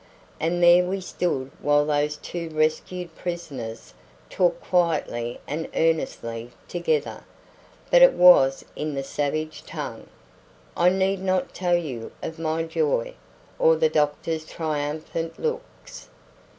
[0.39, 3.93] And there we stood while those two rescued prisoners
[4.31, 7.23] talked quietly and earnestly together,
[7.91, 10.07] but it was in the savage tongue.
[10.75, 13.13] I need not tell you of my joy,
[13.59, 16.09] or the doctor's triumphant looks.